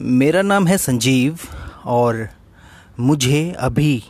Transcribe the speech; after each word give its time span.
मेरा 0.00 0.42
नाम 0.42 0.66
है 0.66 0.76
संजीव 0.78 1.38
और 1.84 2.28
मुझे 3.00 3.54
अभी 3.58 4.02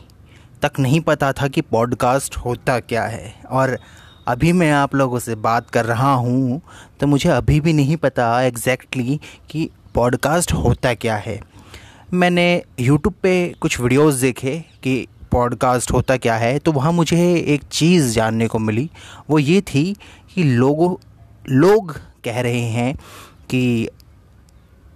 तक 0.61 0.71
नहीं 0.79 0.99
पता 1.01 1.31
था 1.31 1.47
कि 1.47 1.61
पॉडकास्ट 1.61 2.37
होता 2.37 2.79
क्या 2.79 3.03
है। 3.03 3.33
और 3.51 3.77
अभी 4.27 4.51
मैं 4.51 4.71
आप 4.71 4.95
लोगों 4.95 5.19
से 5.19 5.35
बात 5.35 5.69
कर 5.69 5.85
रहा 5.85 6.13
हूँ 6.13 6.61
तो 6.99 7.07
मुझे 7.07 7.29
अभी 7.29 7.59
भी 7.59 7.73
नहीं 7.73 7.97
पता 7.97 8.41
एग्जैक्टली 8.41 9.19
कि 9.49 9.69
पॉडकास्ट 9.95 10.53
होता 10.53 10.93
क्या 10.93 11.15
है। 11.15 11.39
मैंने 12.13 12.61
यूट्यूब 12.79 13.13
पे 13.23 13.53
कुछ 13.61 13.79
वीडियोस 13.79 14.13
देखे 14.13 14.65
कि 14.83 15.07
पॉडकास्ट 15.31 15.91
होता 15.91 16.17
क्या 16.17 16.35
है 16.35 16.57
तो 16.59 16.71
वहाँ 16.71 16.91
मुझे 16.91 17.33
एक 17.35 17.63
चीज़ 17.71 18.13
जानने 18.13 18.47
को 18.47 18.59
मिली। 18.59 18.89
वो 19.29 19.39
ये 19.39 19.61
थी 19.61 19.95
कि 20.35 20.43
लोगों, 20.43 20.95
लोग 21.49 21.97
कह 22.23 22.41
रहे 22.41 22.61
हैं 22.61 22.95
कि 23.49 23.89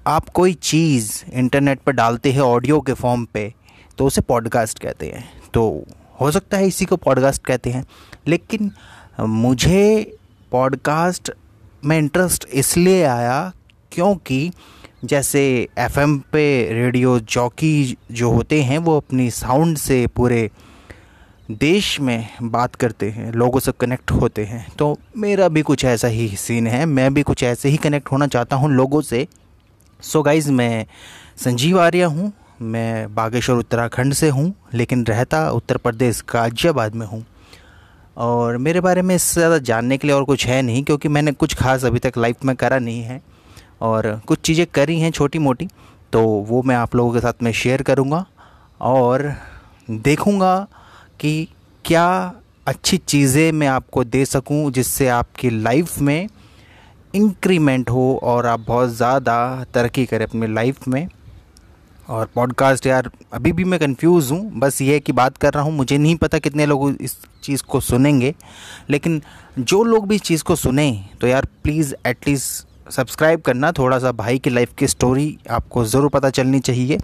आप 0.07 0.29
कोई 0.29 0.53
चीज़ 0.53 1.23
इंटरनेट 1.33 1.79
पर 1.79 1.91
डालते 1.91 2.31
हैं 2.31 2.39
ऑडियो 2.39 2.79
के 2.81 2.93
फॉर्म 2.93 3.25
पे 3.25 3.53
तो 3.97 4.05
उसे 4.05 4.21
पॉडकास्ट 4.21 4.79
कहते 4.79 5.07
हैं। 5.07 5.23
तो 5.53 5.85
हो 6.21 6.31
सकता 6.31 6.57
है 6.57 6.67
इसी 6.67 6.85
को 6.85 6.95
पॉडकास्ट 6.95 7.45
कहते 7.45 7.69
हैं। 7.69 7.85
लेकिन 8.27 8.71
मुझे 9.19 10.17
पॉडकास्ट 10.51 11.31
में 11.85 11.97
इंटरेस्ट 11.97 12.47
इसलिए 12.53 13.03
आया 13.03 13.51
क्योंकि 13.91 14.51
जैसे 15.05 15.67
एफएम 15.77 16.17
पे 16.19 16.73
रेडियो 16.73 17.19
जॉकी 17.19 17.97
जो 18.11 18.31
होते 18.31 18.61
हैं, 18.61 18.77
वो 18.77 18.97
अपनी 18.97 19.29
साउंड 19.31 19.77
से 19.77 20.07
पूरे 20.07 20.49
देश 21.51 21.99
में 21.99 22.27
बात 22.43 22.75
करते 22.75 23.09
हैं, 23.09 23.31
लोगों 23.31 23.59
से 23.59 23.71
कनेक्ट 23.79 24.11
होते 24.11 24.45
हैं। 24.45 24.67
तो 24.79 24.97
मेरा 25.17 25.47
भी 25.47 25.61
कुछ 25.61 25.85
ऐसा 25.85 26.07
ही 26.07 26.27
सीन 26.37 26.67
है, 26.67 26.85
मैं 26.85 27.13
भी 27.13 27.23
कुछ 27.23 27.43
ऐसे 27.43 27.69
ही 27.69 27.77
कनेक्ट 27.77 28.11
होना 28.11 28.27
चाहता 28.27 28.55
हूँ 28.55 28.71
लोगों 28.71 29.01
से। 29.01 29.27
सो 29.99 30.19
so 30.19 30.25
गाइज़ 30.25 30.51
मैं 30.51 30.85
संजीव 31.37 31.79
आर्य 31.79 32.03
हूँ, 32.03 32.31
मैं 32.61 33.13
बागेश्वर 33.15 33.55
उत्तराखंड 33.57 34.13
से 34.13 34.29
हूँ, 34.29 34.53
लेकिन 34.73 35.05
रहता 35.05 35.49
उत्तर 35.51 35.77
प्रदेश 35.77 36.21
गाजियाबाद 36.31 36.95
में 36.95 37.05
हूँ। 37.07 37.23
और 38.17 38.57
मेरे 38.57 38.81
बारे 38.81 39.01
में 39.01 39.15
इससे 39.15 39.39
ज़्यादा 39.39 39.57
जानने 39.59 39.97
के 39.97 40.07
लिए 40.07 40.15
और 40.15 40.23
कुछ 40.23 40.45
है 40.47 40.61
नहीं, 40.61 40.83
क्योंकि 40.83 41.09
मैंने 41.09 41.31
कुछ 41.33 41.53
खास 41.55 41.85
अभी 41.85 41.99
तक 41.99 42.17
लाइफ 42.17 42.45
में 42.45 42.55
करा 42.55 42.79
नहीं 42.79 43.01
है। 43.01 43.21
और 43.81 44.09
कुछ 44.27 44.39
चीज़ें 44.39 44.65
करी 44.73 44.99
हैं 44.99 45.11
छोटी 45.11 45.39
मोटी 45.39 45.67
तो 46.13 46.21
वो 46.21 46.61
मैं 46.63 46.75
आप 46.75 46.95
लोगों 46.95 47.13
के 47.13 47.19
साथ 47.19 47.43
में 47.43 47.51
शेयर 47.53 47.81
करूँगा 47.81 48.25
और 48.81 49.33
देखूँगा 49.89 50.55
कि 51.19 51.47
क्या 51.85 52.07
अच्छी 52.67 52.97
चीज़ें 52.97 53.51
मैं 53.51 53.67
आपको 53.67 54.03
दे 54.03 54.25
सकूँ 54.25 54.71
जिससे 54.71 55.07
आपकी 55.09 55.49
लाइफ 55.51 55.97
में 55.99 56.27
इंक्रीमेंट 57.17 57.89
हो 57.89 58.19
और 58.23 58.45
आप 58.45 58.65
बहुत 58.67 58.89
ज़्यादा 58.89 59.65
तरक्की 59.73 60.05
करें 60.05 60.25
अपनी 60.25 60.47
लाइफ 60.47 60.87
में। 60.87 61.07
और 62.07 62.29
पॉडकास्ट 62.35 62.85
यार, 62.85 63.09
अभी 63.33 63.51
भी 63.51 63.63
मैं 63.63 63.79
कंफ्यूज 63.79 64.31
हूँ, 64.31 64.51
बस 64.53 64.81
ये 64.81 64.93
है 64.93 64.99
कि 64.99 65.11
बात 65.11 65.37
कर 65.37 65.53
रहा 65.53 65.63
हूँ, 65.63 65.73
मुझे 65.73 65.97
नहीं 65.97 66.15
पता 66.15 66.39
कितने 66.39 66.65
लोग 66.65 66.89
इस 67.01 67.17
चीज़ 67.43 67.63
को 67.63 67.79
सुनेंगे, 67.79 68.33
लेकिन 68.89 69.21
जो 69.59 69.83
लोग 69.83 70.07
भी 70.07 70.15
इस 70.15 70.21
चीज़ 70.21 70.43
को 70.43 70.55
सुने 70.55 70.91
तो 71.21 71.27
यार 71.27 71.45
प्लीज़ 71.63 71.93
एटलीस्ट 72.05 72.66
सब्सक्राइब 72.91 73.41
करना 73.41 73.71
थोड़ा 73.71 73.97
सा 73.99 74.11
भाई 74.11 74.37
की 74.37 74.49
लाइफ 74.49 74.73
की 74.77 74.87
स्टोरी 74.87 75.37
आपको 75.51 75.83
ज़रूर 75.85 76.09
पता 76.09 76.29
चलनी 76.29 76.59
चाहिए। 76.59 76.97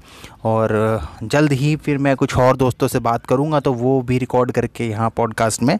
और, 0.45 1.01
जल्द 1.23 1.51
ही 1.51 1.75
फिर 1.75 1.97
मैं 1.97 2.15
कुछ 2.15 2.35
और 2.37 2.57
दोस्तों 2.57 2.87
से 2.87 2.99
बात 2.99 3.25
करूँगा 3.25 3.59
तो 3.59 3.73
वो 3.73 4.01
भी 4.01 4.17
रिकॉर्ड 4.17 4.51
करके 4.51 4.87
यहाँ 4.89 5.09
पॉडकास्ट 5.09 5.63
में 5.63 5.77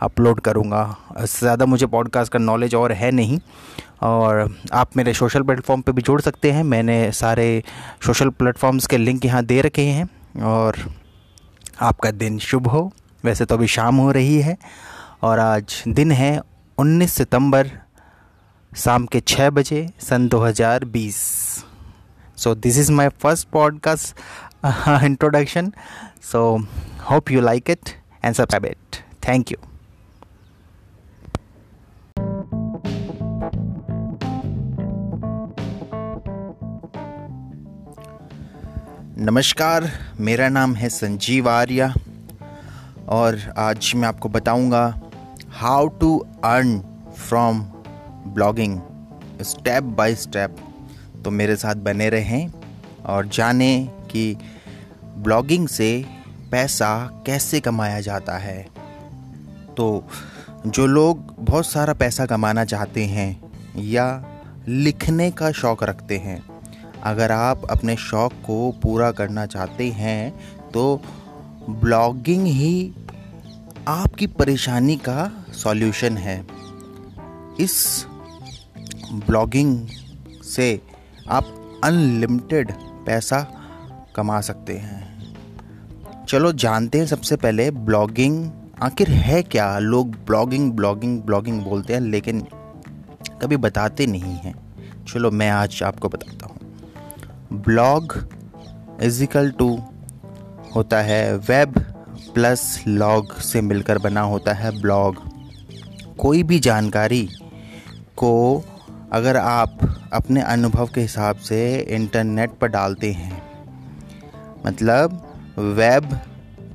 अपलोड 0.00 0.40
करूँगा। 0.40 0.96
ज़्यादा 1.20 1.66
मुझे 1.66 1.86
पॉडकास्ट 1.86 2.32
का 2.32 2.38
नॉलेज 2.38 2.74
और 2.74 2.92
है 2.92 3.10
नहीं। 3.10 3.38
और 4.02 4.48
आप 4.72 4.96
मेरे 4.96 5.12
सोशल 5.14 5.42
प्लेटफॉर्म 5.42 5.82
पे 5.82 5.92
भी 5.92 6.02
जोड़ 6.02 6.20
सकते 6.20 6.50
हैं। 6.52 6.62
मैंने 6.64 7.10
सारे 7.12 7.62
सोशल 8.06 8.28
प्लेटफॉर्म्स 8.30 8.86
के 8.86 8.98
लिंक 8.98 9.24
यहाँ 9.24 9.44
दे 9.44 9.60
रखे 9.60 9.82
हैं। 9.82 10.42
और 10.42 10.76
आपका 11.80 12.10
दिन 12.10 12.38
शुभ 12.38 12.66
हो। 12.66 12.90
वैसे 13.24 13.44
तो 13.44 13.54
अभी 13.54 13.66
शाम 13.66 13.96
हो 13.96 14.10
रही 14.10 14.40
है। 14.40 14.56
और 15.22 15.38
आज 15.38 15.82
दिन 15.88 16.12
है 16.12 16.40
19 16.78 17.12
सितंबर 17.12 17.70
शाम 18.76 19.06
के 19.06 19.20
छः 19.20 19.50
बजे, 19.50 19.90
सन 20.00 20.28
2020 20.28 21.14
so 22.36 22.54
this 22.54 22.78
is 22.78 22.92
my 22.92 23.08
first 23.08 23.48
podcast 23.48 24.16
introduction 25.04 25.72
so 26.22 26.66
hope 27.10 27.30
you 27.30 27.40
like 27.40 27.70
it 27.70 27.88
and 28.24 28.34
subscribe 28.34 28.64
it 28.64 28.96
thank 29.28 29.52
you 29.52 29.58
नमस्कार, 39.18 39.90
मेरा 40.20 40.48
नाम 40.48 40.74
है 40.74 40.88
संजीव 40.88 41.48
आर्या 41.48 41.94
और 43.08 43.54
आज 43.56 43.92
मैं 43.96 44.08
आपको 44.08 44.28
बताऊँगा 44.28 45.00
how 45.50 45.88
to 45.88 46.26
earn 46.44 46.80
from 47.18 47.73
blogging 48.34 48.80
step 49.42 49.82
by 49.96 50.14
step 50.14 50.56
तो 51.24 51.30
मेरे 51.30 51.56
साथ 51.56 51.74
बने 51.84 52.08
रहें 52.10 52.50
और 53.06 53.26
जानें 53.28 53.86
कि 54.06 54.36
ब्लॉगिंग 55.18 55.68
से 55.68 55.90
पैसा 56.50 56.88
कैसे 57.26 57.60
कमाया 57.60 58.00
जाता 58.00 58.36
है। 58.38 58.62
तो 59.76 60.04
जो 60.66 60.86
लोग 60.86 61.34
बहुत 61.40 61.66
सारा 61.66 61.94
पैसा 61.94 62.26
कमाना 62.26 62.64
चाहते 62.64 63.04
हैं 63.06 63.30
या 63.84 64.06
लिखने 64.68 65.30
का 65.30 65.50
शौक़ 65.52 65.84
रखते 65.84 66.18
हैं, 66.18 66.42
अगर 67.02 67.32
आप 67.32 67.64
अपने 67.70 67.96
शौक़ 67.98 68.34
को 68.46 68.70
पूरा 68.82 69.10
करना 69.12 69.46
चाहते 69.46 69.88
हैं 69.92 70.70
तो 70.70 71.00
ब्लॉगिंग 71.70 72.46
ही 72.46 72.92
आपकी 73.88 74.26
परेशानी 74.28 74.96
का 75.08 75.30
सॉल्यूशन 75.54 76.16
है। 76.18 76.38
इस 77.60 77.74
ब्लॉगिंग 79.12 79.86
से 80.44 80.80
आप 81.28 81.80
अनलिमिटेड 81.84 82.72
पैसा 83.06 83.40
कमा 84.16 84.40
सकते 84.40 84.76
हैं। 84.76 85.02
चलो 86.28 86.52
जानते 86.52 86.98
हैं 86.98 87.06
सबसे 87.06 87.36
पहले 87.36 87.70
ब्लॉगिंग 87.70 88.50
आखिर 88.82 89.10
है 89.10 89.42
क्या? 89.42 89.78
लोग 89.78 90.10
ब्लॉगिंग 90.10 90.72
ब्लॉगिंग 90.72 91.22
ब्लॉगिंग 91.22 91.62
बोलते 91.62 91.92
हैं, 91.94 92.00
लेकिन 92.00 92.40
कभी 93.42 93.56
बताते 93.56 94.06
नहीं 94.06 94.36
हैं। 94.36 94.54
चलो 95.04 95.30
मैं 95.30 95.50
आज 95.50 95.82
आपको 95.82 96.08
बताता 96.08 96.46
हूँ। 96.46 97.60
ब्लॉग 97.62 98.28
इजिकल 99.02 99.50
टू 99.50 99.78
होता 100.76 101.00
है 101.00 101.36
वेब 101.36 101.78
प्लस 102.34 102.84
लॉग 102.88 103.36
से 103.40 103.60
मिलकर 103.60 103.98
बना 103.98 104.20
होता 104.20 104.52
है 104.52 104.80
ब्लॉग। 104.80 105.16
कोई 106.18 106.42
भी 106.42 106.58
जानकारी 106.58 107.28
को 108.16 108.64
अगर 109.14 109.36
आप 109.36 109.78
अपने 110.12 110.40
अनुभव 110.42 110.88
के 110.94 111.00
हिसाब 111.00 111.36
से 111.38 111.58
इंटरनेट 111.90 112.50
पर 112.50 112.68
डालते 112.68 113.12
हैं 113.12 113.42
मतलब 114.66 115.12
वेब 115.58 116.14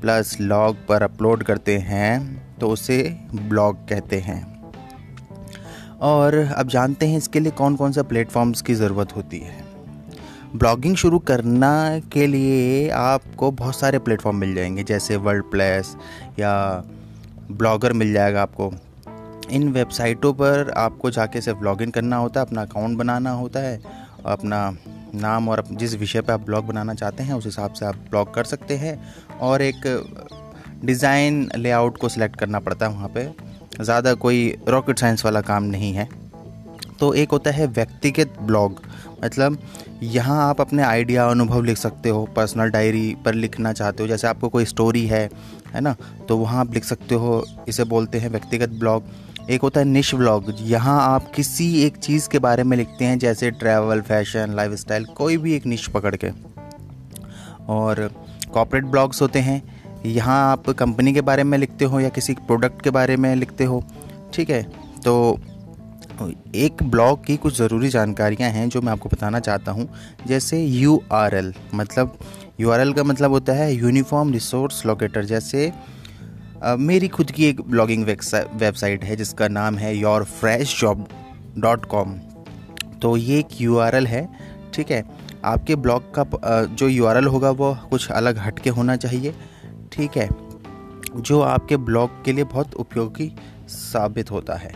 प्लस 0.01 0.35
लॉग 0.41 0.75
पर 0.87 1.03
अपलोड 1.03 1.43
करते 1.43 1.77
हैं 1.77 2.11
तो 2.59 2.69
उसे 2.69 3.01
ब्लॉग 3.35 3.87
कहते 3.89 4.19
हैं। 4.19 4.41
और 6.01 6.35
अब 6.35 6.67
जानते 6.67 7.07
हैं 7.07 7.17
इसके 7.17 7.39
लिए 7.39 7.51
कौन 7.51 7.75
कौन 7.75 7.91
सा 7.91 8.03
प्लेटफॉर्म्स 8.03 8.61
की 8.61 8.73
ज़रूरत 8.73 9.15
होती 9.15 9.39
है। 9.39 9.63
ब्लॉगिंग 10.55 10.95
शुरू 10.95 11.19
करना 11.19 11.99
के 12.13 12.27
लिए 12.27 12.89
आपको 12.89 13.51
बहुत 13.51 13.79
सारे 13.79 13.99
प्लेटफॉर्म 13.99 14.37
मिल 14.37 14.55
जाएँगे, 14.55 14.83
जैसे 14.83 15.15
वर्ल्ड 15.15 15.43
प्लेस 15.43 15.95
या 16.39 16.83
ब्लॉगर 17.51 17.93
मिल 17.93 18.13
जाएगा 18.13 18.41
आपको। 18.41 18.73
इन 19.51 19.67
वेबसाइटों 19.69 20.33
पर 20.33 20.71
आपको 20.77 21.11
जाके 21.11 21.41
सिर्फ़ 21.41 21.63
लॉगिन 21.63 21.91
करना 21.91 22.17
होता 22.17 22.39
है, 22.39 22.45
अपना 22.45 22.61
अकाउंट 22.61 22.97
बनाना 22.97 23.31
होता 23.31 23.59
है, 23.59 23.79
अपना 24.25 24.77
नाम 25.15 25.49
और 25.49 25.63
जिस 25.71 25.95
विषय 25.95 26.21
पर 26.21 26.33
आप 26.33 26.41
ब्लॉग 26.41 26.65
बनाना 26.67 26.93
चाहते 26.93 27.23
हैं, 27.23 27.33
उस 27.33 27.45
हिसाब 27.45 27.73
से 27.73 27.85
आप 27.85 27.95
ब्लॉग 28.09 28.33
कर 28.33 28.43
सकते 28.45 28.75
हैं 28.77 28.99
और 29.41 29.61
एक 29.61 29.85
डिज़ाइन 30.85 31.49
लेआउट 31.57 31.97
को 31.97 32.09
सिलेक्ट 32.09 32.35
करना 32.35 32.59
पड़ता 32.59 32.87
है 32.87 32.93
वहाँ 32.93 33.09
पे। 33.15 33.27
ज़्यादा 33.81 34.13
कोई 34.15 34.55
रॉकेट 34.67 34.99
साइंस 34.99 35.25
वाला 35.25 35.41
काम 35.41 35.63
नहीं 35.65 35.93
है। 35.93 36.07
तो 36.99 37.13
एक 37.13 37.31
होता 37.31 37.51
है 37.51 37.67
व्यक्तिगत 37.67 38.33
ब्लॉग 38.41 38.81
मतलब 39.23 39.57
यहाँ 40.03 40.37
आप 40.43 40.61
अपने 40.61 40.83
आइडिया, 40.83 41.25
अनुभव 41.27 41.63
लिख 41.63 41.77
सकते 41.77 42.09
हो, 42.09 42.25
पर्सनल 42.35 42.69
डायरी 42.69 43.15
पर 43.25 43.33
लिखना 43.33 43.73
चाहते 43.73 44.03
हो, 44.03 44.07
जैसे 44.07 44.27
आपको 44.27 44.49
कोई 44.49 44.65
स्टोरी 44.65 45.05
है 45.07 45.29
है 45.73 45.81
ना? 45.81 45.95
तो 46.29 46.37
वहाँ 46.37 46.59
आप 46.59 46.73
लिख 46.73 46.83
सकते 46.83 47.15
हो, 47.15 47.43
इसे 47.67 47.83
बोलते 47.83 48.19
हैं 48.19 48.29
व्यक्तिगत 48.29 48.69
ब्लॉग। 48.69 49.03
एक 49.47 49.61
होता 49.61 49.79
है 49.79 49.85
निश 49.85 50.13
व्लॉग 50.13 50.53
यहाँ 50.61 50.99
आप 51.03 51.31
किसी 51.31 51.65
एक 51.83 51.97
चीज़ 51.97 52.27
के 52.29 52.39
बारे 52.39 52.63
में 52.63 52.75
लिखते 52.77 53.05
हैं, 53.05 53.17
जैसे 53.19 53.51
ट्रैवल 53.51 54.01
फ़ैशन 54.01 54.53
लाइफस्टाइल 54.55 55.05
कोई 55.17 55.37
भी 55.37 55.53
एक 55.55 55.65
निश 55.65 55.87
पकड़ 55.87 56.15
के। 56.15 56.29
और 57.69 58.09
कॉपरेट 58.53 58.83
ब्लॉग्स 58.85 59.21
होते 59.21 59.39
हैं, 59.39 59.61
यहाँ 60.05 60.39
आप 60.51 60.69
कंपनी 60.69 61.13
के 61.13 61.21
बारे 61.21 61.43
में 61.43 61.57
लिखते 61.57 61.85
हो 61.85 61.99
या 61.99 62.09
किसी 62.09 62.33
प्रोडक्ट 62.33 62.81
के 62.81 62.89
बारे 62.89 63.17
में 63.17 63.35
लिखते 63.35 63.63
हो, 63.63 63.83
ठीक 64.33 64.49
है? 64.49 64.63
तो 65.05 65.39
एक 66.55 66.83
ब्लॉग 66.83 67.25
की 67.25 67.37
कुछ 67.37 67.57
ज़रूरी 67.57 67.89
जानकारियाँ 67.89 68.49
हैं, 68.49 68.67
जो 68.69 68.81
मैं 68.81 68.91
आपको 68.91 69.09
बताना 69.09 69.39
चाहता 69.39 69.71
हूँ। 69.71 69.87
जैसे 70.27 70.63
यूआरएल 70.63 71.53
मतलब 71.75 72.17
यूआरएल 72.59 72.93
का 72.93 73.03
मतलब 73.03 73.31
होता 73.31 73.53
है 73.53 73.73
यूनिफॉर्म 73.73 74.31
रिसोर्स 74.33 74.85
लोकेटर 74.85 75.25
जैसे 75.25 75.71
मेरी 76.63 77.07
खुद 77.07 77.31
की 77.31 77.45
एक 77.45 77.61
ब्लॉगिंग 77.61 78.03
वेबसाइट 78.05 79.03
है 79.03 79.15
जिसका 79.15 79.47
नाम 79.47 79.77
है 79.77 79.95
your 79.97 80.23
fresh 80.23 80.79
job 80.81 81.07
dot 81.57 81.85
com 81.85 82.13
तो 83.01 83.15
ये 83.17 83.37
एक 83.39 83.61
यूआरएल 83.61 84.07
है 84.07 84.27
ठीक 84.73 84.91
है? 84.91 85.03
आपके 85.45 85.75
ब्लॉग 85.75 86.13
का 86.17 86.25
जो 86.65 86.87
यूआरएल 86.87 87.27
होगा 87.27 87.49
वो 87.51 87.73
कुछ 87.89 88.09
अलग 88.11 88.37
हट 88.37 88.59
के 88.59 88.69
होना 88.69 88.95
चाहिए 88.95 89.33
ठीक 89.91 90.17
है? 90.17 90.27
जो 91.15 91.39
आपके 91.41 91.77
ब्लॉग 91.77 92.23
के 92.25 92.31
लिए 92.31 92.43
बहुत 92.43 92.75
उपयोगी 92.75 93.31
साबित 93.69 94.31
होता 94.31 94.55
है। 94.55 94.71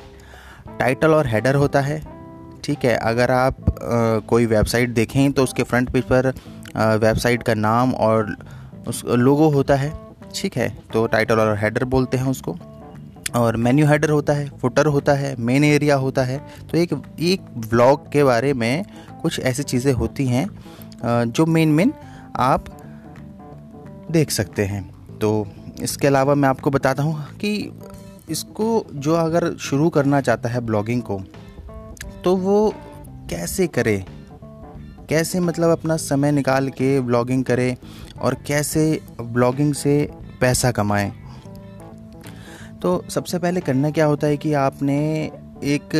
टाइटल 0.80 1.13
और 1.13 1.27
हेडर 1.27 1.56
होता 1.56 1.81
है 1.81 2.01
ठीक 2.63 2.85
है? 2.85 2.95
अगर 2.95 3.31
आप 3.31 3.59
आ, 3.62 4.19
कोई 4.19 4.45
वेबसाइट 4.45 4.89
देखें 4.89 5.31
तो 5.31 5.44
उसके 5.44 5.63
फ्रंट 5.63 5.89
पेज 5.89 6.03
पर 6.03 6.33
वेबसाइट 7.00 7.44
का 7.44 7.53
नाम 7.53 7.94
और 7.94 8.35
उस 8.88 9.03
लोगो 9.06 9.50
होता 9.50 9.75
है। 9.75 9.91
ठीक 10.35 10.56
है 10.57 10.68
तो 10.94 11.06
टाइटल 11.07 11.39
और 11.39 11.57
हेडर 11.57 11.83
बोलते 11.85 12.18
हैं 12.18 12.25
उसको। 12.27 12.56
और 13.35 13.56
मेन्यू 13.57 13.88
हेडर 13.88 14.09
होता 14.09 14.33
है 14.33 14.47
फुटर 14.59 14.85
होता 14.85 15.13
है 15.13 15.35
मेन 15.39 15.63
एरिया 15.63 15.95
होता 15.95 16.24
है। 16.24 16.38
तो 16.71 16.77
एक 16.77 16.94
एक 17.21 17.41
ब्लॉग 17.69 18.12
के 18.12 18.24
बारे 18.24 18.53
में 18.53 18.85
कुछ 19.21 19.39
ऐसी 19.41 19.63
चीज़ें 19.63 19.91
होती 19.94 20.25
हैं 20.27 20.47
जो 21.27 21.45
मेन 21.45 21.69
मेन 21.69 21.94
आप 22.39 22.65
देख 24.12 24.31
सकते 24.31 24.65
हैं। 24.65 24.83
तो 25.21 25.47
इसके 25.81 26.07
अलावा 26.07 26.35
मैं 26.35 26.50
आपको 26.50 26.69
बताता 26.69 27.03
हूँ 27.03 27.24
कि 27.35 27.53
इसको 28.30 28.85
जो 28.95 29.13
अगर 29.15 29.53
शुरू 29.59 29.89
करना 29.89 30.21
चाहता 30.21 30.50
है 30.50 30.59
ब्लॉगिंग 30.62 31.01
को 31.01 31.21
तो 32.24 32.35
वो 32.35 32.74
कैसे 33.30 33.68
करे? 33.68 34.03
कैसे 35.09 35.39
मतलब 35.39 35.69
अपना 35.69 35.95
समय 35.97 36.31
निकाल 36.31 36.69
के 36.69 37.00
ब्लॉगिंग 37.01 37.44
करे? 37.44 37.75
और 38.21 38.33
कैसे 38.47 39.01
ब्लॉगिंग 39.21 39.74
से 39.74 39.95
पैसा 40.44 40.72
कमाए। 40.72 41.12
तो 42.81 43.04
सबसे 43.10 43.40
पहले 43.40 43.62
करना 43.62 43.92
क्या 43.92 44.06
होता 44.06 44.28
है 44.28 44.38
कि 44.38 44.54
आपने 44.60 45.00
एक 45.66 45.95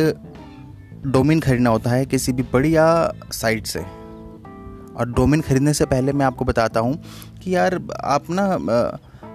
डोमेन 1.06 1.40
खरीदना 1.40 1.70
होता 1.70 1.90
है 1.90 2.06
किसी 2.06 2.32
भी 2.32 2.42
बढ़िया 2.52 2.86
साइट 3.32 3.66
से। 3.66 3.80
और 3.80 5.12
डोमेन 5.16 5.40
खरीदने 5.40 5.72
से 5.74 5.84
पहले 5.86 6.12
मैं 6.12 6.26
आपको 6.26 6.44
बताता 6.44 6.80
हूँ 6.80 6.98
कि 7.42 7.54
यार 7.54 7.80
आप 8.04 8.24
ना 8.30 8.44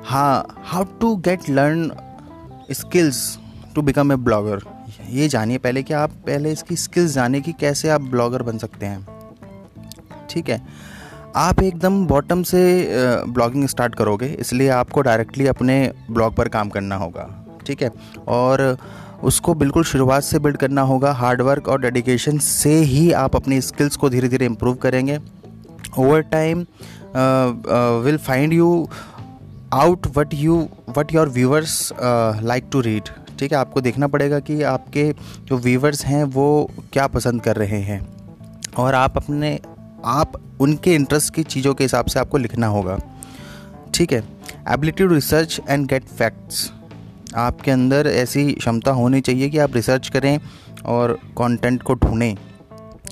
हाँ 0.05 0.63
how 0.65 0.83
to 1.01 1.15
get 1.17 1.49
learn 1.49 1.91
skills 2.71 3.39
to 3.75 3.81
become 3.81 4.11
a 4.11 4.15
blogger 4.15 4.61
ये 5.09 5.27
जानिए 5.27 5.57
पहले 5.57 5.83
कि 5.83 5.93
आप 5.93 6.11
पहले 6.25 6.51
इसकी 6.51 6.75
स्किल्स 6.75 7.11
जाने 7.11 7.41
की 7.41 7.53
कैसे 7.53 7.89
आप 7.89 8.01
ब्लॉगर 8.01 8.43
बन 8.43 8.57
सकते 8.57 8.85
हैं। 8.85 9.07
ठीक 10.29 10.49
है? 10.49 10.61
आप 11.35 11.61
एकदम 11.61 12.05
बॉटम 12.07 12.41
से 12.43 12.61
ब्लॉगिंग 13.27 13.67
स्टार्ट 13.67 13.95
करोगे, 13.95 14.27
इसलिए 14.39 14.69
आपको 14.69 15.01
डायरेक्टली 15.01 15.47
अपने 15.47 15.91
ब्लॉग 16.11 16.33
पर 16.35 16.47
काम 16.47 16.69
करना 16.69 16.95
होगा, 16.95 17.27
ठीक 17.65 17.81
है? 17.83 17.91
और 18.27 18.77
उसको 19.23 19.53
बिल्कुल 19.53 19.83
शुरुआत 19.83 20.23
से 20.23 20.39
बिल्ड 20.39 20.57
करना 20.57 20.81
होगा 20.81 21.11
हार्डवर्क 21.11 21.67
और 21.67 21.81
डेडिकेशन 21.81 22.37
से 22.37 22.73
ही 22.73 23.11
आप 23.13 23.35
अपनी 23.35 23.61
स्किल्स 23.61 23.95
को 23.95 24.09
धीरे 24.09 24.29
धीरे 24.29 24.45
इम्प्रूव 24.45 24.75
करेंगे 24.75 25.19
over 25.99 26.21
time 26.31 26.65
will 28.05 28.17
find 28.17 28.53
you 28.53 28.87
out 29.73 30.07
what 30.17 30.33
you 30.33 30.67
what 30.97 31.13
your 31.13 31.29
viewers 31.29 31.91
like 32.01 32.69
to 32.71 32.81
read 32.81 33.09
ठीक 33.39 33.51
है? 33.51 33.57
आपको 33.57 33.81
देखना 33.81 34.07
पड़ेगा 34.07 34.39
कि 34.39 34.61
आपके 34.63 35.11
जो 35.47 35.57
व्यूवर्स 35.57 36.05
हैं, 36.05 36.23
वो 36.23 36.71
क्या 36.93 37.07
पसंद 37.07 37.41
कर 37.41 37.55
रहे 37.55 37.81
हैं। 37.81 38.01
और 38.77 38.95
आप 38.95 39.17
अपने 39.17 39.59
आप 40.05 40.57
उनके 40.59 40.95
इंटरेस्ट 40.95 41.33
की 41.33 41.43
चीज़ों 41.43 41.73
के 41.73 41.83
हिसाब 41.83 42.05
से 42.05 42.19
आपको 42.19 42.37
लिखना 42.37 42.67
होगा। 42.67 42.99
ठीक 43.93 44.13
है? 44.13 44.23
Ability 44.69 45.03
to 45.03 45.13
research 45.13 45.61
and 45.69 45.87
get 45.87 46.03
facts 46.03 46.71
आपके 47.35 47.71
अंदर 47.71 48.07
ऐसी 48.07 48.53
क्षमता 48.53 48.91
होनी 48.91 49.21
चाहिए 49.21 49.49
कि 49.49 49.57
आप 49.57 49.75
रिसर्च 49.75 50.09
करें 50.09 50.39
और 50.85 51.13
कंटेंट 51.13 51.83
को 51.83 51.93
ढूंढें। 51.93 52.35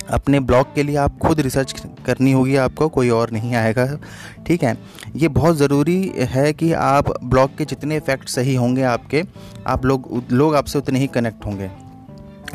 अपने 0.10 0.40
ब्लॉग 0.40 0.76
के 0.76 0.84
लिए 0.84 0.96
आप 0.96 1.18
खुद 1.18 1.40
रिसर्च 1.40 1.84
करनी 2.06 2.32
होगी, 2.32 2.56
आपको 2.56 2.90
कोई 2.90 3.10
और 3.10 3.32
नहीं 3.32 3.56
आएगा। 3.56 4.00
ठीक 4.48 4.64
है? 4.64 4.78
ये 5.16 5.28
बहुत 5.28 5.56
ज़रूरी 5.56 6.14
है 6.18 6.54
कि 6.54 6.74
आप 6.74 7.24
ब्लॉग 7.24 7.58
के 7.58 7.66
जितने 7.66 8.00
फैक्ट 8.00 8.30
सही 8.30 8.56
होंगे 8.56 8.84
आपके, 8.84 9.24
आप 9.68 9.86
लोग 9.86 10.24
लोग 10.32 10.56
आपसे 10.56 10.78
उतने 10.78 11.00
ही 11.00 11.08
कनेक्ट 11.08 11.46
होंगे। 11.46 11.87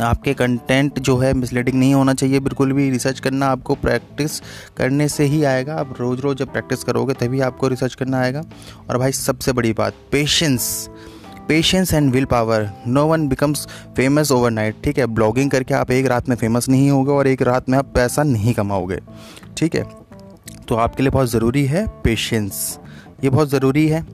आपके 0.01 0.33
कंटेंट 0.35 0.99
जो 0.99 1.17
है 1.19 1.33
मिसलीडिंग 1.35 1.79
नहीं 1.79 1.95
होना 1.95 2.15
चाहिए। 2.15 2.41
बिल्कुल 2.41 2.73
भी 2.73 2.89
रिसर्च 2.91 3.21
करना 3.21 3.47
आपको 3.47 3.75
प्रैक्टिस 3.75 4.41
करने 4.77 5.09
से 5.09 5.25
ही 5.25 5.43
आएगा। 5.45 5.75
आप 5.75 5.95
रोज़ 6.01 6.21
रोज़ 6.21 6.39
जब 6.39 6.53
प्रैक्टिस 6.53 6.85
करोगे 6.85 7.15
तभी 7.15 7.41
आपको 7.41 7.69
रिसर्च 7.69 7.95
करना 7.95 8.21
आएगा। 8.21 8.43
और 8.91 8.99
भाई 8.99 9.13
सबसे 9.13 9.53
बड़ी 9.53 9.73
बात 9.73 9.95
patience 10.13 10.89
patience 11.49 11.93
and 11.95 12.11
will 12.13 12.25
power 12.25 12.69
no 12.87 13.05
one 13.07 13.27
becomes 13.29 13.67
famous 13.97 14.31
overnight 14.33 14.77
ठीक 14.85 14.99
है? 14.99 15.07
ब्लॉगिंग 15.07 15.51
करके 15.51 15.75
आप 15.75 15.91
एक 15.91 16.07
रात 16.07 16.29
में 16.29 16.37
फ़ेमस 16.37 16.69
नहीं 16.69 16.91
होगे 16.91 17.13
और 17.13 17.27
एक 17.27 17.43
रात 17.43 17.69
में 17.69 17.79
आप 17.79 17.93
पैसा 17.95 18.23
नहीं 18.23 18.55
कमाओगे, 18.55 18.99
ठीक 19.57 19.75
है? 19.75 19.85
तो 20.69 20.75
आपके 20.77 21.03
लिए 21.03 21.11
बहुत 21.11 21.31
ज़रूरी 21.31 21.65
है 21.67 21.87
पेशेंस 22.05 22.79
ये 23.25 23.31
बहुत 23.31 23.49
ज़रूरी 23.49 23.87
है। 23.89 24.05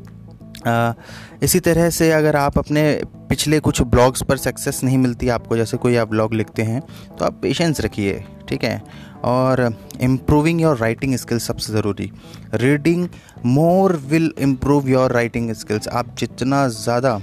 इसी 1.43 1.61
तरह 1.61 1.89
से 1.91 2.11
अगर 2.13 2.37
आप 2.37 2.59
अपने 2.59 2.83
पिछले 3.29 3.61
कुछ 3.61 3.81
ब्लॉग्स 3.85 4.23
पर 4.23 4.37
सक्सेस 4.37 4.81
नहीं 4.85 4.99
मिलती 4.99 5.29
आपको, 5.29 5.57
जैसे 5.57 5.77
कोई 5.77 5.97
आप 5.97 6.09
ब्लॉग 6.09 6.35
लिखते 6.35 6.63
हैं 6.63 6.81
तो 7.19 7.25
आप 7.25 7.39
पेशेंस 7.43 7.81
रखिए, 7.81 8.25
ठीक 8.49 8.65
है? 8.65 8.83
और 9.25 9.73
इम्प्रूविंग 10.01 10.61
योर 10.61 10.77
राइटिंग 10.79 11.17
स्किल्स 11.17 11.47
सबसे 11.47 11.73
ज़रूरी। 11.73 12.11
Reading 12.55 13.09
more 13.47 13.97
will 14.07 14.33
improve 14.41 14.89
your 14.89 15.13
writing 15.13 15.53
skills 15.55 15.89
आप 15.91 16.15
जितना 16.19 16.67
ज़्यादा 16.69 17.21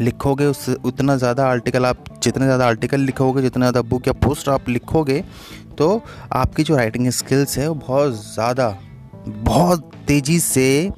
लिखोगे, 0.00 0.44
उस, 0.46 0.68
उतना 0.84 1.16
ज़्यादा 1.16 1.46
आर्टिकल 1.46 1.86
आप, 1.86 2.04
जितने 2.22 2.44
ज़्यादा 2.44 2.66
आर्टिकल 2.66 3.00
लिखोगे, 3.00 3.42
जितना 3.42 3.70
ज़्यादा 3.70 3.88
बुक 3.88 4.06
या 4.06 4.12
पोस्ट 4.24 4.48
आप 4.48 4.68
लिखोगे 4.68 5.22
तो 5.78 6.02
आपकी 6.32 6.62
जो 6.62 6.76
राइटिंग 6.76 7.08
स्किल्स 7.10 7.58
है, 7.58 7.68
वो 7.68 7.74
बहुत 7.76 8.12
ज़्यादा, 8.24 8.76
बहुत 9.28 9.90
तेज़ी 10.08 10.38
से 10.40 10.90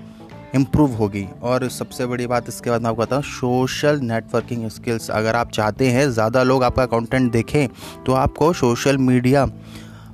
इम्प्रूव 0.54 0.94
होगी। 0.94 1.26
और 1.42 1.68
सबसे 1.70 2.06
बड़ी 2.06 2.26
बात 2.26 2.48
इसके 2.48 2.70
बाद 2.70 2.82
मैं 2.82 2.90
आपको 2.90 3.02
बताऊँ 3.02 3.22
सोशल 3.22 4.00
नेटवर्किंग 4.02 4.68
स्किल्स 4.70 5.10
अगर 5.10 5.36
आप 5.36 5.50
चाहते 5.50 5.88
हैं 5.88 6.10
ज़्यादा 6.10 6.42
लोग 6.42 6.64
आपका 6.64 6.86
कंटेंट 6.88 7.30
देखें 7.32 7.68
तो 8.06 8.12
आपको 8.14 8.52
सोशल 8.54 8.98
मीडिया 9.00 9.46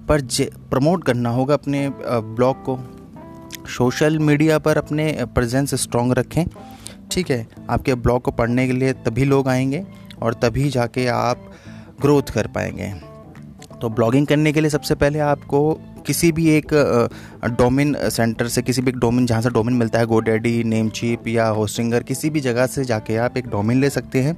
पर 0.09 0.23
प्रमोट 0.71 1.05
करना 1.05 1.31
होगा 1.31 1.55
अपने 1.55 1.89
ब्लॉग 2.01 2.63
को। 2.65 2.79
सोशल 3.69 4.19
मीडिया 4.21 4.59
पर 4.59 4.79
अपने 4.79 5.13
प्रेजेंस 5.25 5.75
स्ट्रॉन्ग 5.75 6.13
रखें, 6.13 6.45
ठीक 7.11 7.31
है? 7.31 7.47
आपके 7.71 7.95
ब्लॉग 7.97 8.23
को 8.23 8.31
पढ़ने 8.31 8.67
के 8.67 8.73
लिए 8.73 8.93
तभी 9.05 9.25
लोग 9.25 9.49
आएँगे 9.49 9.85
और 10.23 10.35
तभी 10.35 10.69
जाके 10.71 11.07
आप 11.09 11.51
ग्रोथ 12.01 12.33
कर 12.35 12.47
पाएँगे। 12.47 12.93
तो 13.81 13.89
ब्लॉगिंग 13.89 14.27
करने 14.27 14.53
के 14.53 14.61
लिए 14.61 14.71
सबसे 14.71 14.95
पहले 14.95 15.19
आपको 15.21 15.61
किसी 16.07 16.31
भी 16.33 16.49
एक 16.51 16.75
डोमिन 17.59 17.95
सेंटर 18.09 18.49
से, 18.49 18.63
किसी 18.63 18.83
भी 18.83 18.91
एक 18.91 18.97
डोमिन 18.99 19.27
जहाँ 19.27 19.43
से 19.43 19.51
डोमिन 19.51 19.75
मिलता 19.75 19.99
है 19.99 20.07
गोडेडी 20.07 20.63
नेमचिप 20.65 21.29
या 21.29 21.47
होस्टिंगर 21.49 22.03
किसी 22.03 22.31
भी 22.31 22.41
जगह 22.41 22.67
से 22.67 22.85
जाके 22.85 23.17
आप 23.19 23.37
एक 23.37 23.49
डोमिन 23.49 23.81
ले 23.81 23.91
सकते 23.91 24.23
हैं। 24.23 24.37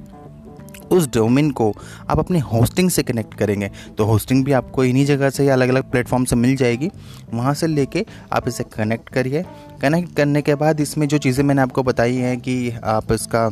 उस 0.91 1.07
डोमिन 1.13 1.49
को 1.51 1.71
आप 2.09 2.19
अपने 2.19 2.39
होस्टिंग 2.41 2.89
से 2.89 3.03
कनेक्ट 3.03 3.33
करेंगे। 3.33 3.69
तो 3.97 4.05
होस्टिंग 4.05 4.43
भी 4.45 4.51
आपको 4.51 4.83
इन्हीं 4.83 5.05
जगह 5.05 5.29
से 5.29 5.45
या 5.45 5.53
अलग 5.53 5.69
अलग 5.69 5.89
प्लेटफॉर्म 5.91 6.25
से 6.25 6.35
मिल 6.35 6.55
जाएगी। 6.55 6.89
वहाँ 7.33 7.53
से 7.53 7.67
लेके 7.67 8.05
आप 8.33 8.47
इसे 8.47 8.63
कनेक्ट 8.73 9.09
करिए। 9.09 9.43
कनेक्ट 9.81 10.15
करने 10.17 10.41
के 10.41 10.55
बाद 10.55 10.81
इसमें 10.81 11.07
जो 11.07 11.17
चीज़ें 11.17 11.43
मैंने 11.43 11.61
आपको 11.61 11.83
बताई 11.83 12.15
हैं 12.15 12.39
कि 12.39 12.73
आप 12.83 13.11
इसका 13.11 13.49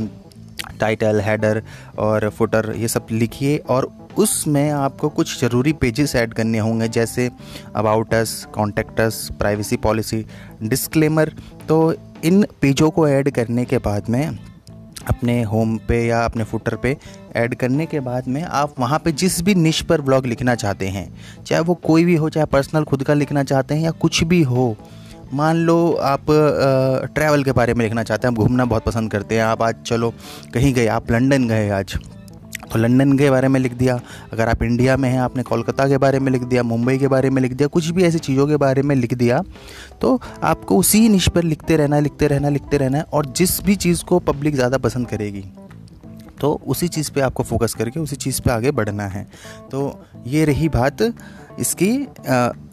टाइटल 0.80 1.20
हेडर 1.22 1.62
और 2.00 2.30
फुटर 2.30 2.74
ये 2.78 2.88
सब 2.88 3.08
लिखिए 3.12 3.58
और 3.70 3.92
उसमें 4.20 4.70
आपको 4.72 5.10
कुछ 5.10 5.40
ज़रूरी 5.42 5.74
पेजेस 5.74 6.16
ऐड 6.16 6.34
करने 6.34 6.60
होंगे, 6.60 6.88
जैसे 6.88 7.30
about 7.76 8.14
us 8.14 8.48
contacts 8.54 9.28
privacy 9.40 9.78
policy 9.78 10.26
disclaimer 10.64 11.34
तो 11.68 11.94
इन 12.26 12.46
पेजों 12.62 12.90
को 12.90 13.08
ऐड 13.08 13.30
करने 13.32 13.66
के 13.66 13.78
बाद 13.80 14.10
में, 14.10 14.38
अपने 15.10 15.42
होम 15.44 15.78
पे 15.88 16.06
या 16.06 16.24
अपने 16.26 16.44
फुटर 16.44 16.76
पे 16.76 16.96
ऐड 17.36 17.56
करने 17.56 17.86
के 17.86 18.00
बाद 18.00 18.28
में 18.28 18.42
आप 18.44 18.74
वहाँ 18.80 19.00
पे 19.00 19.12
जिस 19.14 19.42
भी 19.42 19.56
निश 19.56 19.82
पर 19.82 20.02
ब्लॉग 20.02 20.26
लिखना 20.26 20.56
चाहते 20.56 20.88
हैं, 20.88 21.08
चाहे 21.44 21.62
वो 21.62 21.74
कोई 21.84 22.06
भी 22.06 22.16
हो, 22.16 22.30
चाहे 22.30 22.46
पर्सनल 22.48 22.84
खुद 22.84 23.04
का 23.04 23.14
लिखना 23.14 23.44
चाहते 23.44 23.76
हैं 23.76 23.82
या 23.82 23.92
कुछ 24.02 24.24
भी 24.24 24.42
हो, 24.44 24.76
मान 25.34 25.58
लो 25.58 25.94
आप 26.04 26.26
ट्रैवल 27.16 27.44
के 27.44 27.52
बारे 27.52 27.74
में 27.74 27.86
लिखना 27.86 28.04
चाहते 28.04 28.28
हैं, 28.28 28.34
आप 28.34 28.40
घूमना 28.40 28.66
बहुत 28.66 28.84
पसंद 28.84 29.12
करते 29.12 29.36
हैं, 29.36 29.44
आप 29.44 29.62
आज 29.62 29.84
चलो 29.86 30.14
कहीं 30.54 30.74
गए, 30.74 30.88
आप 30.88 31.12
लंदन 31.12 31.48
गए 31.48 31.70
आज 31.70 31.98
तो 32.72 32.80
लंदन 32.80 33.18
के 33.18 33.30
बारे 33.30 33.48
में 33.48 33.60
लिख 33.60 33.74
दिया। 33.76 34.00
अगर 34.34 34.50
आप 34.50 34.64
इंडिया 34.64 34.98
में 34.98 35.10
हैं, 35.10 35.20
आपने 35.20 35.44
कोलकाता 35.44 35.88
के 35.88 35.98
बारे 35.98 36.20
में 36.20 36.32
लिख 36.32 36.44
दिया, 36.44 36.64
मुंबई 36.66 36.98
के 36.98 37.08
बारे 37.08 37.30
में 37.30 37.42
लिख 37.42 37.54
दिया, 37.54 37.68
कुछ 37.70 37.90
भी 37.90 38.04
ऐसी 38.04 38.20
चीज़ों 38.20 38.48
के 38.48 38.58
बारे 38.58 38.82
में 38.82 38.96
लिख 38.96 39.14
दिया 39.16 39.42
तो 40.02 40.20
आपको 40.44 40.78
उसी 40.78 41.08
निश 41.10 41.28
पर 41.30 41.44
लिखते 41.46 41.78
रहना 41.78 42.00
लिखते 42.00 42.28
रहना 42.28 42.50
लिखते 42.50 42.78
रहना 42.78 42.98
है 42.98 43.04
और 43.06 43.26
जिस 43.38 43.62
भी 43.64 43.76
चीज़ 43.78 44.04
को 44.04 44.20
पब्लिक 44.22 44.56
ज़्यादा 44.56 44.78
पसंद 44.80 45.08
करेगी 45.08 45.44
तो 46.42 46.52
उसी 46.68 46.88
चीज़ 46.88 47.12
पे 47.12 47.22
आपको 47.22 47.44
फोकस 47.44 47.74
करके 47.74 48.00
उसी 48.00 48.16
चीज़ 48.16 48.42
पे 48.42 48.52
आगे 48.52 48.72
बढ़ना 48.72 49.06
है। 49.08 49.26
तो 49.72 49.80
ये 50.28 50.44
रही 50.46 50.70
बात 50.70 51.02
इसकी 51.60 51.92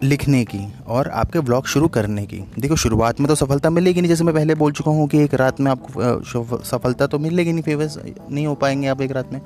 लिखने 0.03 0.45
की 0.45 0.61
और 0.87 1.09
आपके 1.11 1.41
ब्लॉग 1.41 1.67
शुरू 1.67 1.89
करने 1.89 2.25
की। 2.27 2.39
देखो, 2.59 2.77
शुरुआत 2.77 3.21
में 3.21 3.29
तो 3.29 3.35
सफलता 3.35 3.71
मिलेगी 3.71 4.01
नहीं, 4.01 4.09
जैसे 4.09 4.25
मैं 4.25 4.35
पहले 4.35 4.55
बोल 4.55 4.73
चुका 4.73 4.91
हूँ 4.91 5.09
कि 5.09 5.19
एक 5.19 5.35
रात 5.35 5.61
में 5.61 5.71
आपको 5.71 6.63
सफलता 6.65 7.07
तो 7.07 7.19
मिलेगी 7.19 7.53
नहीं 7.53 7.63
फ़ेमस 7.65 7.99
नहीं 8.31 8.47
हो 8.47 8.55
पाएँगे 8.55 8.89
आप 8.89 9.01
एक 9.03 9.13
रात 9.13 9.33
में। 9.33 9.41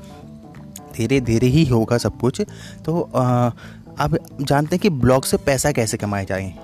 धीरे 0.96 1.20
धीरे 1.20 1.46
ही 1.48 1.64
होगा 1.66 1.98
सब 1.98 2.18
कुछ। 2.20 2.40
तो 2.84 3.00
आप 3.02 4.16
जानते 4.40 4.74
हैं 4.74 4.78
कि 4.78 4.90
ब्लॉग 4.90 5.24
से 5.24 5.36
पैसा 5.36 5.72
कैसे 5.72 5.96
कमाए 5.96 6.24
जाए? 6.24 6.54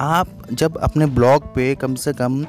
आप 0.00 0.28
जब 0.52 0.76
अपने 0.78 1.06
ब्लॉग 1.08 1.54
पे 1.54 1.74
कम 1.74 1.94
से 1.96 2.12
कम 2.12 2.44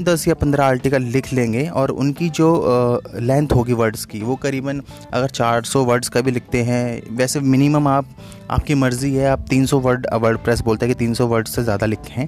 दस 0.00 0.26
या 0.28 0.34
पंद्रह 0.34 0.64
आर्टिकल 0.64 1.02
लिख 1.04 1.32
लेंगे 1.32 1.66
और 1.70 1.90
उनकी 1.92 2.28
जो 2.30 3.00
लेंथ 3.16 3.52
होगी 3.54 3.72
वर्ड्स 3.72 4.04
की, 4.04 4.20
वो 4.20 4.36
करीबन 4.36 4.80
अगर 5.12 5.28
चार 5.28 5.64
सौ 5.64 5.84
वर्ड्स 5.84 6.08
का 6.08 6.20
भी 6.20 6.30
लिखते 6.30 6.62
हैं, 6.62 7.16
वैसे 7.16 7.40
मिनिमम 7.42 7.88
आप, 7.88 8.06
आपकी 8.50 8.74
मर्ज़ी 8.74 9.14
है, 9.14 9.26
आप 9.26 9.46
तीन 9.50 9.66
सौ 9.66 9.78
वर्ड 9.80 10.06
वर्ड 10.14 10.38
प्रेस 10.38 10.60
बोलते 10.60 10.86
हैं 10.86 10.94
कि 10.94 10.98
तीन 10.98 11.14
सौ 11.14 11.26
वर्ड 11.26 11.48
से 11.48 11.64
ज़्यादा 11.64 11.86
लिखें 11.86 12.26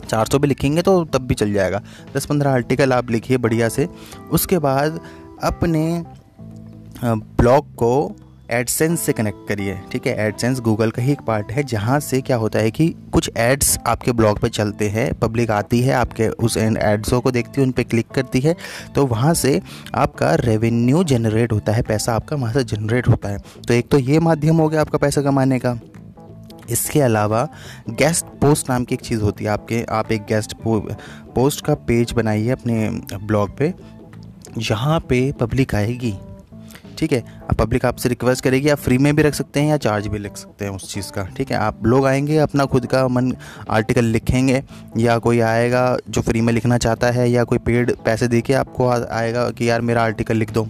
चार 0.00 0.26
सौ 0.26 0.38
भी 0.38 0.48
लिखेंगे 0.48 0.82
तो 0.82 1.04
तब 1.04 1.26
भी 1.26 1.34
चल 1.34 1.52
जाएगा। 1.52 1.80
दस 2.16 2.26
पंद्रह 2.26 2.50
आर्टिकल 2.50 2.92
आप 2.92 3.10
लिखिए 3.10 3.36
बढ़िया 3.38 3.68
से। 3.68 3.88
उसके 4.32 4.58
बाद 4.58 4.98
अपने 5.42 5.82
ब्लॉग 7.04 7.74
को 7.74 8.16
एडसेंस 8.50 9.00
से 9.00 9.12
कनेक्ट 9.12 9.46
करिए 9.48 9.78
ठीक 9.92 10.06
है? 10.06 10.14
एडसेंस 10.18 10.60
गूगल 10.60 10.90
का 10.90 11.02
ही 11.02 11.12
एक 11.12 11.20
पार्ट 11.20 11.52
है 11.52 11.62
जहाँ 11.62 11.98
से 12.00 12.20
क्या 12.20 12.36
होता 12.36 12.58
है 12.58 12.70
कि 12.70 12.88
कुछ 13.12 13.30
एड्स 13.36 13.78
आपके 13.86 14.12
ब्लॉग 14.12 14.40
पे 14.40 14.48
चलते 14.48 14.88
हैं 14.88 15.12
पब्लिक 15.14 15.50
आती 15.50 15.80
है 15.80 15.92
आपके 15.92 16.28
उस 16.28 16.56
एड्सों 16.56 17.20
को 17.20 17.30
देखती 17.30 17.60
है 17.60 17.66
उन 17.66 17.72
पर 17.72 17.82
क्लिक 17.82 18.08
करती 18.08 18.40
है 18.40 18.54
तो 18.94 19.06
वहाँ 19.06 19.34
से 19.34 19.60
आपका 19.94 20.34
रेवेन्यू 20.34 21.02
जनरेट 21.04 21.52
होता 21.52 21.72
है 21.72 21.82
पैसा 21.82 22.14
आपका 22.14 22.36
वहाँ 22.36 22.52
से 22.52 22.64
जनरेट 22.64 23.08
होता 23.08 23.28
है। 23.28 23.38
तो 23.68 23.74
एक 23.74 23.88
तो 23.88 23.98
ये 23.98 24.18
माध्यम 24.18 24.56
हो 24.56 24.68
गया 24.68 24.80
आपका 24.80 24.98
पैसा 24.98 25.22
कमाने 25.22 25.58
का। 25.58 25.78
इसके 26.70 27.00
अलावा 27.00 27.46
गेस्ट 27.90 28.26
पोस्ट 28.40 28.70
नाम 28.70 28.84
की 28.84 28.94
एक 28.94 29.00
चीज़ 29.00 29.20
होती 29.20 29.44
है 29.44 29.50
आपके 29.50 29.82
आप 29.90 30.12
एक 30.12 30.22
गेस्ट 30.22 30.54
पो, 30.54 30.78
पोस्ट 31.34 31.64
का 31.64 31.74
पेज 31.74 32.12
बनाइए 32.12 32.50
अपने 32.50 32.88
ब्लॉग 33.16 33.56
पे 33.58 33.72
जहाँ 34.58 34.98
पे 35.00 35.30
पब्लिक 35.32 35.74
आएगी। 35.74 36.14
ठीक 37.00 37.12
है? 37.12 37.24
अब 37.50 37.56
पब्लिक 37.56 37.84
आपसे 37.84 38.08
रिक्वेस्ट 38.08 38.44
करेगी, 38.44 38.68
आप 38.68 38.78
फ्री 38.78 38.98
में 38.98 39.16
भी 39.16 39.22
रख 39.22 39.34
सकते 39.34 39.60
हैं 39.60 39.70
या 39.70 39.76
चार्ज 39.76 40.06
भी 40.06 40.18
लिख 40.18 40.36
सकते 40.36 40.64
हैं 40.64 40.72
उस 40.72 40.94
चीज़ 40.94 41.12
का, 41.12 41.22
ठीक 41.22 41.50
है? 41.50 41.56
आप 41.56 41.86
लोग 41.86 42.06
आएँगे, 42.06 42.38
अपना 42.38 42.64
खुद 42.64 42.86
का 42.86 43.08
मन 43.08 43.32
आर्टिकल 43.70 44.04
लिखेंगे, 44.04 44.62
या 44.96 45.18
कोई 45.18 45.40
आएगा 45.40 45.96
जो 46.08 46.20
फ्री 46.20 46.40
में 46.40 46.52
लिखना 46.52 46.78
चाहता 46.78 47.10
है, 47.10 47.30
या 47.30 47.44
कोई 47.44 47.58
पेड 47.58 47.96
पैसे 48.04 48.28
दे 48.28 48.40
के 48.40 48.52
आपको 48.52 48.88
आएगा 48.90 49.50
कि 49.50 49.70
यार 49.70 49.80
मेरा 49.80 50.02
आर्टिकल 50.02 50.36
लिख 50.36 50.50
दो। 50.50 50.68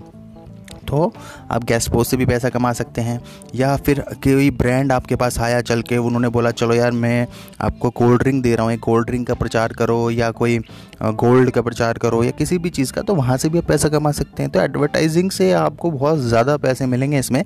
तो 0.88 1.12
आप 1.50 1.64
गेस्ट 1.64 1.90
पोस्ट 1.90 2.10
से 2.10 2.16
भी 2.16 2.26
पैसा 2.26 2.48
कमा 2.48 2.72
सकते 2.72 3.00
हैं। 3.00 3.20
या 3.54 3.76
फिर 3.76 4.00
कोई 4.24 4.50
ब्रांड 4.52 4.92
आपके 4.92 5.16
पास 5.16 5.38
आया 5.40 5.60
चल 5.62 5.82
के, 5.82 5.96
उन्होंने 5.98 6.28
बोला, 6.28 6.50
चलो 6.52 6.74
यार, 6.74 6.90
मैं 6.92 7.26
आपको 7.60 7.90
कोल्ड 7.92 8.22
ड्रिंक 8.22 8.42
दे 8.42 8.54
रहा 8.54 8.66
हूँ 8.66 8.76
कोल्ड 8.80 9.06
ड्रिंक 9.06 9.26
का 9.28 9.34
प्रचार 9.34 9.72
करो 9.72 10.10
या 10.10 10.30
कोई 10.32 10.58
गोल्ड 11.02 11.50
का 11.50 11.62
प्रचार 11.62 11.98
करो 11.98 12.22
या 12.24 12.30
किसी 12.32 12.58
भी 12.58 12.70
चीज़ 12.70 12.92
का 12.92 13.02
तो 13.02 13.14
वहाँ 13.14 13.36
से 13.36 13.48
भी 13.48 13.58
आप 13.58 13.64
पैसा 13.64 13.88
कमा 13.88 14.12
सकते 14.12 14.42
हैं। 14.42 14.52
तो 14.52 14.60
एडवर्टाइजिंग 14.60 15.30
से 15.30 15.52
आपको 15.54 15.90
बहुत 15.90 16.18
ज़्यादा 16.20 16.56
पैसे 16.58 16.86
मिलेंगे 16.86 17.18
इसमें, 17.18 17.44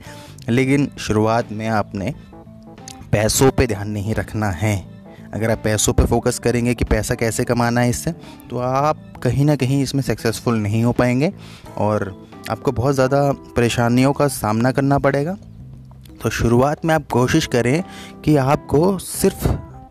लेकिन 0.49 0.89
शुरुआत 0.99 1.53
में 1.53 1.67
आपने 1.69 2.15
पैसों 3.13 3.51
पे 3.51 3.67
ध्यान 3.67 3.91
नहीं 3.91 4.15
रखना 4.15 4.51
है। 4.53 4.77
अगर 5.35 5.51
आप 5.51 5.61
पैसों 5.65 5.93
पे 5.93 6.05
फोकस 6.07 6.39
करेंगे 6.39 6.75
कि 6.75 6.85
पैसा 6.85 7.15
कैसे 7.15 7.45
कमाना 7.45 7.81
है 7.81 7.91
इससे 7.91 8.11
तो 8.51 8.59
आप 8.59 8.99
कहीं 9.23 9.45
ना 9.45 9.57
कहीं 9.57 9.83
इसमें 9.83 10.03
सक्सेसफुल 10.03 10.59
नहीं 10.59 10.83
हो 10.85 10.93
पाएँगे। 10.93 11.33
और 11.79 12.05
आपको 12.51 12.73
बहुत 12.73 12.95
ज़्यादा 12.95 13.31
परेशानियों 13.57 14.13
का 14.13 14.27
सामना 14.29 14.73
करना 14.73 14.99
पड़ेगा। 14.99 15.37
तो 16.23 16.31
शुरुआत 16.31 16.85
में 16.85 16.95
आप 16.95 17.07
कोशिश 17.13 17.47
करें 17.47 17.83
कि 18.25 18.37
आपको 18.37 18.99
सिर्फ़ 18.99 19.47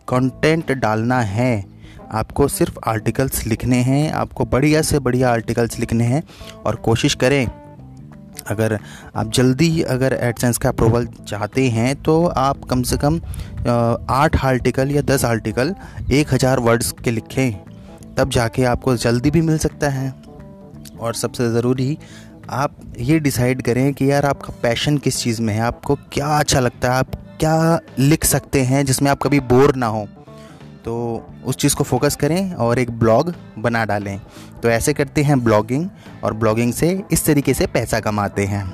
कंटेंट 0.08 0.72
डालना 0.74 1.20
है। 1.22 1.64
आपको 2.12 2.46
सिर्फ़ 2.50 2.78
आर्टिकल्स 2.86 3.46
लिखने 3.46 3.76
हैं, 3.78 4.12
आपको 4.12 4.44
बढ़िया 4.46 4.82
से 4.82 4.98
बढ़िया 5.00 5.30
आर्टिकल्स 5.30 5.78
लिखने 5.78 6.04
हैं 6.04 6.22
और 6.56 6.76
कोशिश 6.84 7.14
करें, 7.14 7.46
अगर 8.48 8.78
आप 9.16 9.30
जल्दी 9.32 9.82
अगर 9.82 10.12
एडसेंस 10.14 10.58
का 10.58 10.68
अप्रूवल 10.68 11.06
चाहते 11.28 11.68
हैं 11.68 11.94
तो 12.02 12.24
आप 12.26 12.64
कम 12.70 12.82
से 12.82 12.96
कम 12.96 13.20
आठ 14.12 14.44
आर्टिकल 14.44 14.90
या 14.90 15.02
दस 15.04 15.24
आर्टिकल 15.24 15.74
एक 16.12 16.32
हज़ार 16.34 16.60
वर्ड्स 16.60 16.92
के 17.04 17.10
लिखें। 17.10 17.52
तब 18.16 18.30
जाके 18.30 18.64
आपको 18.66 18.96
जल्दी 18.98 19.30
भी 19.30 19.40
मिल 19.42 19.58
सकता 19.58 19.88
है। 19.90 20.12
और 20.94 21.14
सबसे 21.14 21.48
ज़रूरी 21.52 21.96
आप 22.50 22.76
ये 22.98 23.18
डिसाइड 23.18 23.62
करें 23.62 23.92
कि 23.94 24.10
यार 24.10 24.26
आपका 24.26 24.52
पैशन 24.62 24.96
किस 24.98 25.18
चीज़ 25.18 25.40
में 25.42 25.52
है? 25.54 25.60
आपको 25.60 25.94
क्या 26.12 26.26
अच्छा 26.26 26.60
लगता 26.60 26.92
है? 26.92 26.98
आप 26.98 27.14
क्या 27.40 27.80
लिख 27.98 28.24
सकते 28.24 28.62
हैं 28.62 28.84
जिसमें 28.84 29.10
आप 29.10 29.18
कभी 29.22 29.40
बोर 29.40 29.74
ना 29.76 29.86
हो? 29.86 30.06
तो 30.84 31.26
उस 31.44 31.56
चीज़ 31.56 31.76
को 31.76 31.84
फोकस 31.84 32.16
करें 32.16 32.52
और 32.52 32.78
एक 32.78 32.90
ब्लॉग 32.90 33.34
बना 33.58 33.84
डालें। 33.84 34.20
तो 34.62 34.68
ऐसे 34.68 34.92
करते 34.92 35.22
हैं 35.22 35.44
ब्लॉगिंग 35.44 35.88
और 36.24 36.34
ब्लॉगिंग 36.34 36.72
से 36.72 37.02
इस 37.12 37.24
तरीके 37.24 37.54
से 37.54 37.66
पैसा 37.66 38.00
कमाते 38.00 38.44
हैं। 38.44 38.64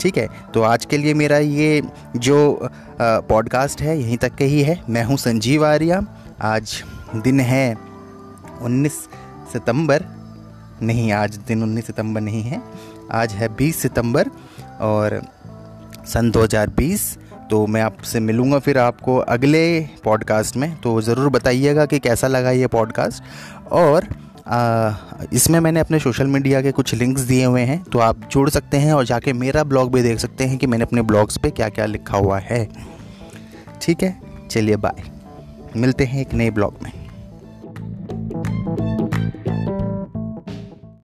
ठीक 0.00 0.18
है? 0.18 0.28
तो 0.54 0.62
आज 0.62 0.84
के 0.84 0.98
लिए 0.98 1.14
मेरा 1.14 1.38
ये 1.38 1.82
जो 2.16 2.68
पॉडकास्ट 3.00 3.82
है, 3.82 3.98
यहीं 4.00 4.16
तक 4.16 4.34
के 4.34 4.44
ही 4.44 4.62
है। 4.62 4.80
मैं 4.90 5.04
हूँ 5.04 5.16
संजीव 5.16 5.66
आर्या। 5.66 6.04
आज 6.40 6.82
दिन 7.16 7.40
है 7.40 7.76
19 8.62 8.92
सितंबर। 9.52 10.04
नहीं, 10.82 11.12
आज 11.12 11.36
दिन 11.36 11.62
19 11.62 11.86
सितंबर 11.86 12.20
नहीं 12.20 12.42
है। 12.42 12.62
आज 13.12 13.32
है 13.32 13.56
20 13.56 13.72
सितंबर 13.72 14.28
और 14.80 15.22
सन 16.06 16.32
2020 16.32 17.00
तो 17.50 17.66
मैं 17.66 17.82
आपसे 17.82 18.20
मिलूँगा 18.20 18.58
फिर 18.58 18.78
आपको 18.78 19.16
अगले 19.16 19.80
पॉडकास्ट 20.04 20.56
में 20.56 20.80
तो 20.80 21.00
ज़रूर 21.00 21.28
बताइएगा 21.28 21.86
कि 21.86 21.98
कैसा 21.98 22.26
लगा 22.26 22.50
ये 22.50 22.66
पॉडकास्ट 22.66 23.22
और 23.72 24.06
इसमें 25.32 25.60
मैंने 25.60 25.80
अपने 25.80 25.98
सोशल 25.98 26.26
मीडिया 26.26 26.62
के 26.62 26.72
कुछ 26.72 26.94
लिंक्स 26.94 27.20
दिए 27.20 27.44
हुए 27.44 27.60
हैं 27.60 27.82
तो 27.82 27.98
आप 27.98 28.16
जोड़ 28.30 28.50
सकते 28.50 28.76
हैं 28.76 28.92
और 28.92 29.04
जाके 29.04 29.32
मेरा 29.32 29.64
ब्लॉग 29.64 29.92
भी 29.92 30.02
देख 30.02 30.18
सकते 30.18 30.44
हैं 30.44 30.58
कि 30.58 30.66
मैंने 30.66 30.84
अपने 30.84 31.02
ब्लॉग्स 31.02 31.36
पे 31.36 31.50
क्या 31.50 31.68
क्या 31.68 31.86
लिखा 31.86 32.18
हुआ 32.18 32.38
है। 32.38 32.68
ठीक 33.82 34.02
है? 34.02 34.20
चलिए 34.50 34.76
बाय 34.76 35.02
मिलते 35.76 36.04
हैं 36.04 36.20
एक 36.20 36.34
नए 36.34 36.50
ब्लॉग 36.50 36.74
में। 36.82 37.01